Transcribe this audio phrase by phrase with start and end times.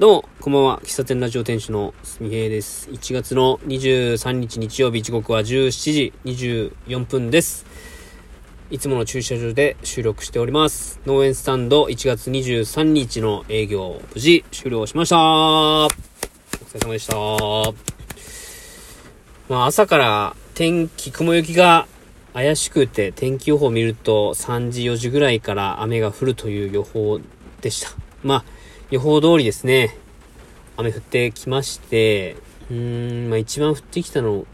[0.00, 0.80] どうも、こんばんは。
[0.82, 2.88] 喫茶店ラジオ店主のすみへいです。
[2.88, 7.66] 1月の23日日曜日、時刻は17時24分です。
[8.70, 11.00] いつもの駐車場で収録しております。
[11.04, 15.18] 農園スタンド1月23日の営業、無事終了しました。
[15.18, 15.92] お疲
[16.76, 17.16] れ様でした。
[19.50, 21.86] まあ、朝から天気、雲行きが
[22.32, 27.20] 怪しくて、天気予報を見ると3時、4時ぐらいから雨が降るという予報
[27.60, 27.90] でした。
[28.22, 28.59] まあ、
[28.90, 29.96] 予報通りですね、
[30.76, 32.36] 雨降ってきまして、
[32.70, 34.46] うーん、まあ一番降ってきたの、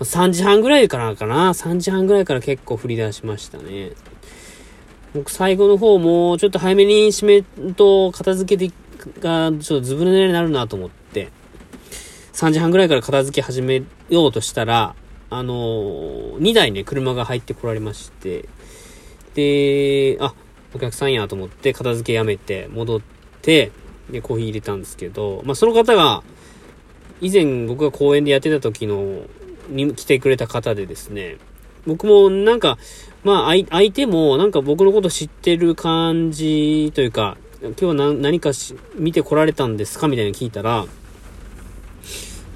[0.00, 3.92] 3時半ぐらいからかな ?3 時半ぐらいから結構降り出しましたね。
[5.14, 8.72] 僕最後の方もちょっと早めに閉めると片付け
[9.20, 11.28] がちょっとずぶ濡れになるなと思って、
[12.32, 14.94] 3時半ぐらいから片付け始めようとしたら、
[15.28, 18.48] あのー、2台ね、車が入ってこられまして、
[19.34, 20.34] で、あ、
[20.74, 23.13] お客さんやと思って片付けやめて戻って、
[23.44, 23.70] て
[24.10, 26.22] で、コーヒー入れたんですけど、まあ、その方が、
[27.20, 29.22] 以前僕が公園でやってた時の、
[29.68, 31.38] に来てくれた方でですね、
[31.86, 32.78] 僕もなんか、
[33.22, 40.86] まあ、相手もなんか僕のこと知ってる感じというか、今日は何かし見てこられたんですかみたいなの聞いたら、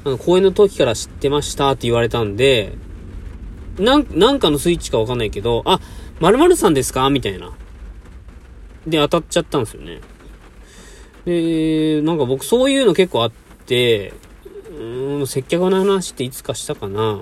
[0.05, 2.75] あの、公演の時から知ってましたって言われたんで、
[3.79, 5.81] なん、なんかのスイッチかわかんないけど、あ、
[6.21, 7.53] 〇〇さんですかみたいな。
[8.87, 10.01] で、当たっちゃったんですよね。
[11.29, 13.31] で、なんか僕そういうの結構あっ
[13.67, 14.15] て、
[14.81, 17.21] うん、接客の話っていつかしたかな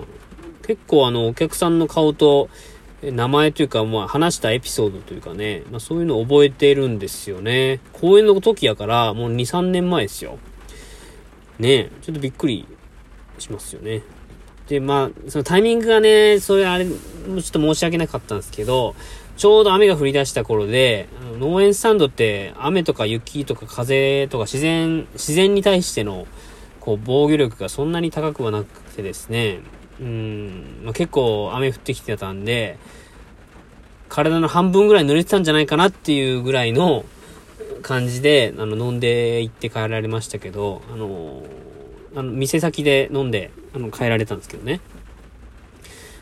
[0.64, 2.48] 結構あの、お客さんの顔と、
[3.02, 7.80] 名前というか、まあ、話したエピソードというかね、まあ、そういうのを覚えてるんですよね。
[7.92, 10.38] 公演の時やから、もう2、3年前ですよ。
[11.58, 12.66] ね、ちょっとびっくり
[13.38, 14.02] しますよね。
[14.69, 18.95] で、まあ、そのタイミングがね、それあれ、ちょっと申し訳なかったんですけど、
[19.36, 21.08] ちょうど雨が降り出した頃で、
[21.39, 26.27] 農園スタンドって雨とか雪とか風とか自然、自然に対しての、
[26.81, 29.61] こう、防御力がそんなに高くはなくてですね、
[30.00, 32.79] うん、まあ、結構雨降ってきてたんで、
[34.08, 37.05] 体の半分ぐらい濡れてたんじゃないかなっていうぐらいの
[37.83, 41.42] 感じで、あの、飲んで行って帰られましたけど、あの、
[42.16, 44.80] あの、店先で飲んで、あの、帰られたんですけどね。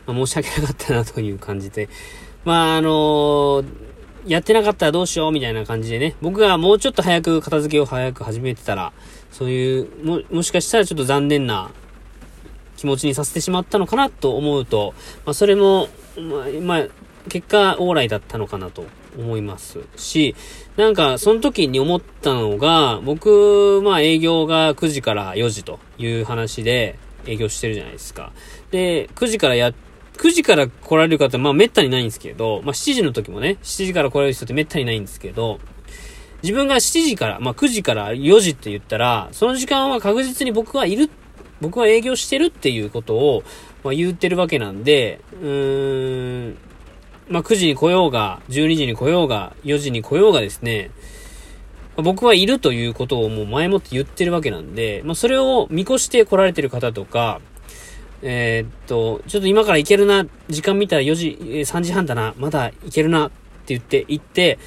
[0.06, 1.88] まあ、申し訳なかったなという感じで、
[2.44, 3.64] まあ、あの
[4.26, 8.92] やってなかったらどうしようみたいな感じでね、僕がもうちょっと早く片付けを早く始めてたら、
[9.30, 11.70] そういう、も、もしかしたらちょっと残念な
[12.76, 14.94] 気持ちにさせてしまったのかなと思うと、
[15.24, 16.86] まあ、それも、まあ、まあ、
[17.28, 18.84] 結果、往来だったのかなと
[19.18, 20.34] 思いますし、
[20.76, 28.32] なんか、その時に思ったのが、僕、まあ、営業が9時から4時という話で営業してるじゃないですか。
[28.70, 29.72] で、9時からや、
[30.16, 35.60] 9時から来られる方、まあ、めったにないんですけど、まあ、7時の時もね、7時から来られる人ってめったにないんですけど、
[36.42, 41.08] 自分が7時から、まあ、9時から4時って言ったら、その時間は確実に僕はいる、
[41.60, 43.42] 僕は営業してるっていうことを、
[43.82, 46.56] まあ、言ってるわけなんで、うーん、
[47.28, 50.90] まあ、9時に来ようが、12時に来ようが、4時に来ようがですね、
[51.96, 57.40] 僕はいるということをもう前もって言ってるわけなんで、まあ、それを見越して来られてる方とか、
[58.22, 63.34] えーっと、ちょっと今から行けるな、時間見たら4時、3時半だな、まだ行けるなって
[63.68, 64.58] 言って、行って、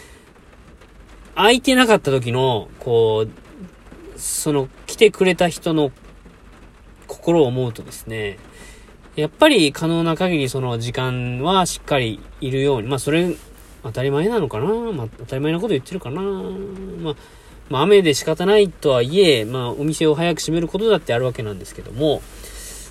[1.35, 5.91] 空いてなかった時の、こう、その、来てくれた人の
[7.07, 8.39] 心を思うとですね、
[9.17, 13.35] やっぱり可能な限りその時間はしっかりいるように、まあそれ
[13.81, 17.16] 当たり前なのかなまあ当たり前なこと言ってるかなまあ、
[17.69, 22.22] まあ雨で仕方ないとはいえ、まあお店を早く閉めることだってあるわけなんですけども、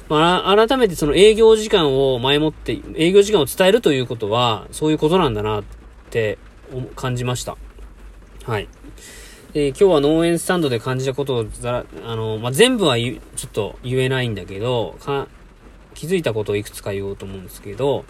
[0.08, 5.64] まあ改めてその営業時間を前もって、営業時間を伝えるということは、そういうことなんだなっ
[6.10, 6.38] て
[6.96, 7.56] 感じました。
[8.44, 8.68] はい。
[9.52, 11.46] で、今日は農園スタンドで感じたことを、
[12.04, 15.28] あの、まあ、全部は言ちょっと言えないんだけど、か、
[15.96, 18.04] 気づいたことをいくつか言おうと思うんですけど、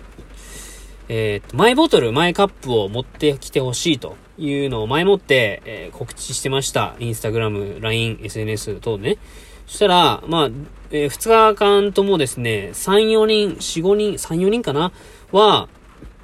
[1.08, 6.94] えー、と、マイボトル、マイカップを持ってきてほしいというのを前もって、えー告知してました。
[6.98, 9.18] インスタグラム、LINE、SNS 等ね。
[9.66, 10.50] そしたら、まあ、
[10.90, 14.92] えー、2日間ともですね、3、4人、4、5人、3、4人かな？
[15.32, 15.68] は、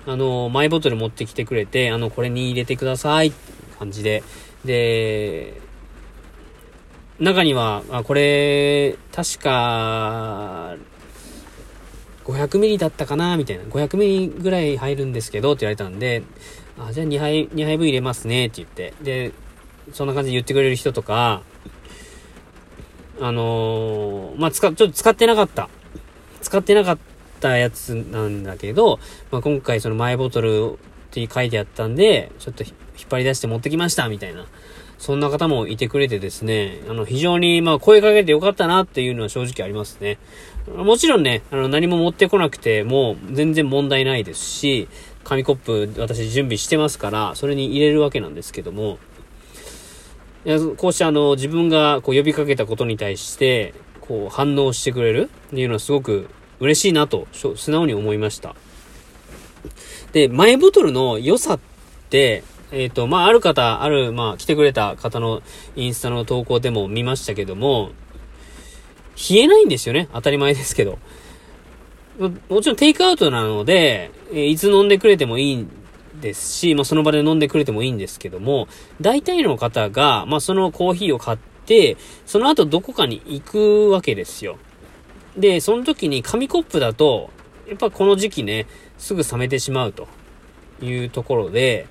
[0.05, 3.33] あの、マイボトル持ってきてくれて、あの、これに入れてください
[3.79, 4.25] 感じで、
[4.65, 5.61] で、
[7.21, 10.75] 中には、あ、これ、確か、
[12.25, 13.65] 500ミリだったかなみたいな。
[13.65, 16.23] 500ミリぐらい入るんですけど、って言われたんで、
[16.79, 18.95] あ、じゃあ2杯、2杯分入れますね、って言って。
[19.03, 19.33] で、
[19.93, 21.43] そんな感じで言ってくれる人とか、
[23.21, 25.69] あのーまあ、使、ちょっと使ってなかった。
[26.41, 26.99] 使ってなかっ
[27.41, 28.99] たやつなんだけど、
[29.31, 30.77] まあ、今回そのマイボトルっ
[31.11, 32.75] て書いてあったんで、ちょっと引っ
[33.11, 34.47] 張り出して持ってきました、みたいな。
[35.03, 40.17] そんな方もいてくれてですね、あの、非常に、まあ、声かけてよかったなっていうのは正直ありますね。
[40.77, 44.87] もちろんね、あの、何も持ってこなくても全然問題ないですし、
[45.25, 49.01] 紙コップ私準備してますから、それに入れるわけなんですけども、
[50.45, 56.29] いやこうしてあの、自分がこう呼びかけたことに対して、こう反応してくれるっていうのはすごく
[56.61, 58.55] 嬉しいなと、素直に思いました。
[60.13, 61.61] で、マイボトルの良さっ
[62.09, 65.43] て、えっ、ー、と、まあ、ある方、ある、まあ、来てくれた方の
[65.77, 67.91] インスタの投稿でも見ましたけども、
[69.31, 70.09] 冷えないんですよね。
[70.15, 70.99] 当たり前ですけど。
[72.49, 75.71] もちろんテイクアウトなので、えいつ飲んでくれてもいいん
[76.21, 78.69] ですし、まあ、その場で飲んでくれてもいいんですけども、
[79.01, 84.59] 大体の方が、まあ、そのコーヒーを買って、その後どこかに行くわけですよ。
[85.37, 87.31] で、その時に紙コップだと、
[87.69, 88.67] やっぱこの時期ね、
[88.99, 90.09] すぐ冷めてしまうと
[90.81, 91.87] いうところで、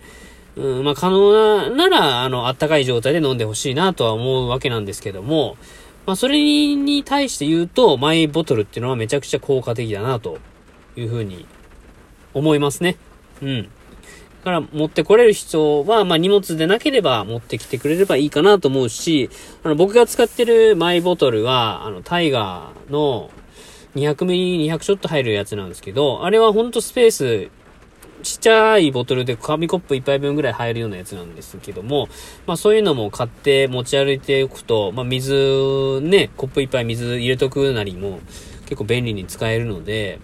[0.55, 5.57] うん、まあ、可能な、なら、あの、あったかい状態で飲んでほしいなとは思うわけなんですけども、
[6.05, 6.39] まあ、それ
[6.75, 10.39] に対して言うと、マイボトルっていうのはめちゃくちゃ効果的だなと
[10.95, 11.45] いうふうに
[12.33, 12.97] 思いますね。
[13.41, 13.63] うん。
[13.63, 19.29] だから持ってこれる人は、まあ、荷物でなければ持ってきてくれればいいかなと思うし、
[19.63, 23.29] あの、僕が使ってるマイボトルは、あの、タイガーの
[23.95, 27.51] 200ミリ、200ちょっと入るやつなんですけど、あれはほんとスペース
[28.21, 32.07] ちっちゃいボトルで紙コップ1杯分ぐらい入るようなやつなんですけども、
[32.45, 38.19] まあそういうのも買って持ち歩いておくと、まあ水ね、コップ1杯水入れとくなりも
[38.65, 40.19] 結構便利に使えるので、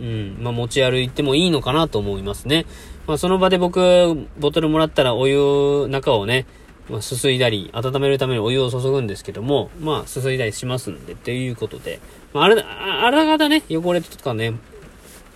[0.00, 2.66] うん、まあ持ち歩いてもいいのかなと思いますね。
[3.06, 6.46] まあその場で僕、ボトルもらったらお湯、中をね、
[6.88, 12.00] まあ、すすいだり、温めるためにお湯を注ぐんですけども、まあ、すすいだりしますんで、っていうことで、
[12.34, 14.54] まあ、あれ、あらがたね、汚れとかね、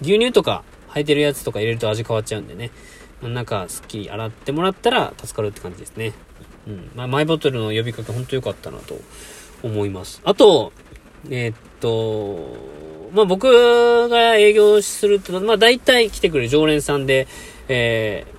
[0.03, 2.71] 牛乳とか履いてるやつとか入れると味変わっちゃうんでね。
[3.23, 6.13] 中すっきり洗ってもらったら助かるって感じですね。
[6.67, 6.91] うん。
[6.95, 8.99] まあ、マイボトルの呼びかけほんと良かったなと
[9.63, 10.21] 思います。
[10.25, 10.73] あと、
[11.31, 12.57] えー、っと、
[13.13, 17.27] まあ、僕が営業すると、まあ、大体来てくる常連さんで、
[17.69, 18.35] えー、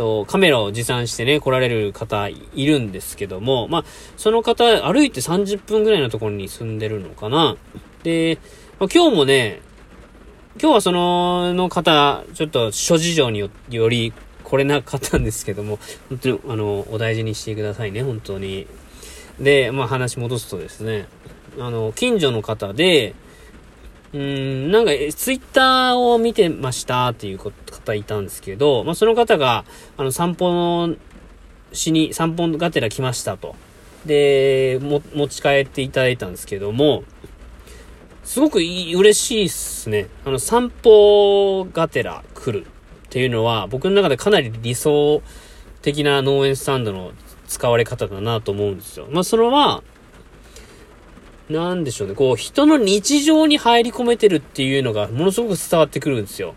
[0.00, 3.84] と、カメラを持参してね、来られる方いるんですけども、まあ、
[4.16, 7.56] その方、歩いて30分ぐらいのところに住んでるのかな。
[8.02, 8.38] で、
[8.78, 9.60] まあ、今日もね、
[10.58, 13.38] 今日はその、の方、ちょっと諸事情に
[13.70, 14.12] より
[14.42, 18.66] 来れなかったんですけども、本当に、あの、お大事にしてくださいね、本当に。
[19.38, 21.06] で、まあ話戻すとですね、
[21.58, 23.14] あの、近所の方で、
[24.12, 29.64] うん、なんか、ツイッターを見てましたっていう方いたんですけど、まあその方が、
[29.96, 30.96] あの、散歩の、
[31.72, 33.54] しに、散歩がてら来ましたと。
[34.04, 37.04] で、も、持ち帰っていただいたんですけども、
[38.24, 40.08] すごくいい、嬉しいっすね。
[40.24, 42.68] あの、散歩がてら来るっ
[43.08, 45.22] ていうのは、僕の中でかなり理想
[45.82, 47.12] 的な農園スタンドの
[47.48, 49.08] 使われ方だなと思うんですよ。
[49.10, 49.82] まあ、それは、
[51.48, 52.14] なんでしょうね。
[52.14, 56.54] こう、人の日常に入り込めてるっていうのが、ものすごく伝わってくるんですよ。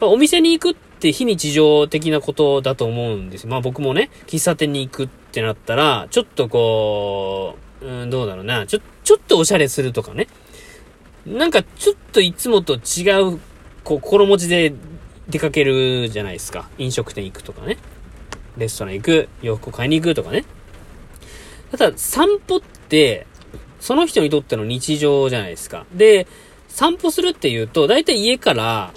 [0.00, 3.50] まお店に行くって非日常的なことだと思うんですよ。
[3.50, 8.66] まあ僕もね、喫茶店に行くってなったら、ちょっとこう、うん、どうだろうな。
[8.66, 10.26] ちょ、ちょっとおしゃれするとかね。
[11.24, 13.38] なんかちょっといつもと違う、
[13.84, 14.74] こう、心持ちで
[15.28, 16.68] 出かけるじゃないですか。
[16.76, 17.78] 飲食店行くとかね。
[18.56, 20.44] レストラン行く、洋服買いに行くとかね。
[21.70, 23.28] ただ、散歩って、
[23.78, 25.86] その人にとっての日常じゃないですか。
[25.92, 26.26] で、
[26.66, 28.92] 散歩するっていうと、だいたい家から、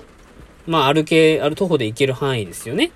[0.65, 2.89] まあ歩け、ある徒歩で行ける範囲ですよね。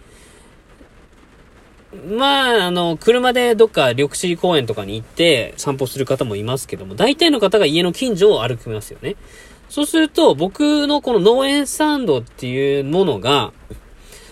[2.17, 9.15] まあ、あの、車でどっか緑地公園とかに行って散歩する方もいますけども、大体の方が家の近所を歩きますよね。
[9.69, 13.53] そうすると、僕のこの農園スタンドっていうものが、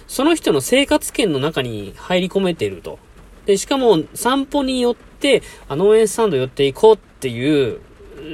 [0.08, 3.00] その人の生活圏の中に入り込めていると。
[3.46, 7.80] で、しかも散歩によって、あ、農園スタンド寄っていこうっていう、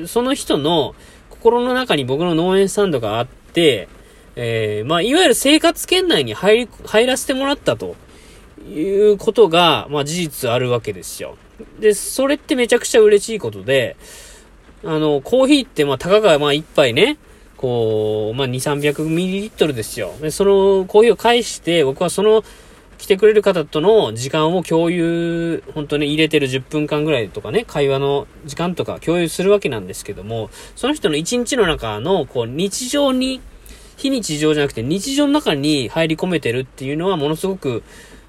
[0.07, 0.95] その人の
[1.29, 3.87] 心の中に僕の農園スタンドがあって、
[4.35, 7.95] えー、まあ、いわゆる生活圏内に入り、入らせてもらったと。
[8.69, 11.37] いうことが、まあ事実あるわけですよ。
[11.79, 13.95] で、それってめちゃくちゃ嬉しいことで、
[14.83, 17.17] あの、コーヒーってまあたかがまあ一杯ね、
[17.57, 20.13] こう、まあ2、300ミリリットルですよ。
[20.21, 22.43] で、そのコーヒーを返して、僕はその
[22.97, 33.41] 来てくれる方との時間を共有、本当に入れてる10分間ぐらいとかね、会話の時間とか共有するわけなんですけども、その人の一日の中の、こう、日常に、
[33.97, 37.83] 非日常じゃなくて日常の中に入り込めてるっていうのはものすごく、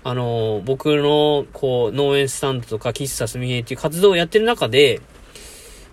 [0.04, 5.00] あの、僕の、こう、農園スタンドとか、喫茶すみへっていう活動をやってる中で、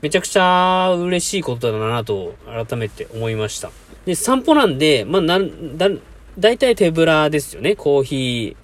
[0.01, 3.71] めちゃくちゃ嬉しいことだなと、改めて思いました。
[4.05, 5.89] で、散歩なんで、まあ、なん、だ、
[6.37, 7.75] 大体手ぶらですよね。
[7.75, 8.55] コーヒー、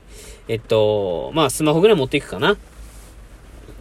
[0.47, 2.57] えっと、まあ、スマホぐらい持っていくかな。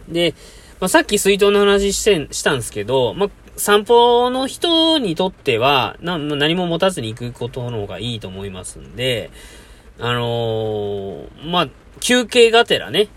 [0.09, 0.33] で、
[0.79, 9.29] まあ、さっき水筒の話して、したんですけど、まあ、散歩の人にとっては、な、何も持たずに行くことの方がいいと思いますんで、
[10.01, 13.07] あのー、まあ、休憩がてらね、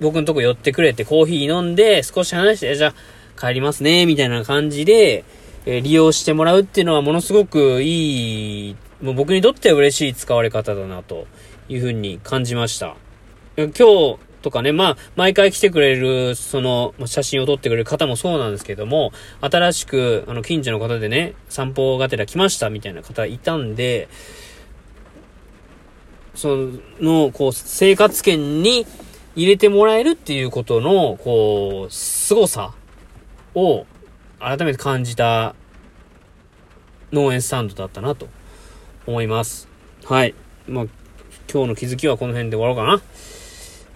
[0.00, 2.94] 僕のとこ寄ってくれてコーヒー飲んで少し話して、じゃ
[3.36, 5.24] あ帰りますね、みたいな感じで、
[5.66, 11.26] えー、利用してもらうっていうのはものすごくいい、もう僕にとっては嬉しい使われ方だなと
[11.68, 12.94] いうふうに感じました。
[13.56, 24.08] 今日とかね、まあ、毎回来てくれる、その、写真を撮ってくれる方もそうなんですけども、新しく、あの、近所の方でね、散歩がてら来ましたみたいな方いたんで、
[26.34, 28.86] その、こう、生活圏に
[29.36, 32.72] 入れてもらえるっていうことの、こう、凄さ
[33.54, 33.86] を
[34.40, 35.54] 改めて感じた
[37.12, 38.28] 農園スタンドだったなと
[39.06, 39.68] 思います。
[40.04, 40.34] はい。
[40.66, 40.84] まあ、
[41.50, 43.02] 今日の気づきはこの辺で終わろうかな。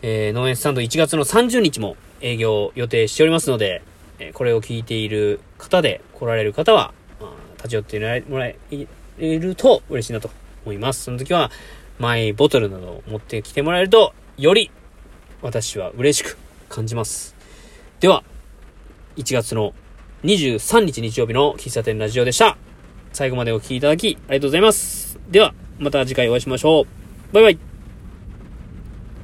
[0.03, 3.83] えー、農園スタンド1月の30日も営業予定しておりますので、
[4.19, 8.57] えー、これを聞いている方で来られる方は、まあ、立ち寄ってもらえ
[9.19, 10.31] ると嬉しいなと
[10.65, 11.05] 思います。
[11.05, 11.51] その時は、
[11.99, 14.71] マイボトルなどを持ってきてもらえると、より
[15.43, 16.39] 私は嬉しく
[16.69, 17.35] 感じます。
[18.01, 18.23] では、
[19.17, 19.75] 1月の
[20.25, 22.57] 23日日曜日の喫茶店ラジオでした。
[23.13, 25.19] 最後までお聴きいただきありがとうございます。
[25.29, 26.87] では、また次回お会いしましょう。
[27.35, 27.68] バイバイ。